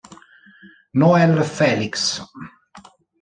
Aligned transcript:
Noel 0.99 1.43
Felix 1.45 2.17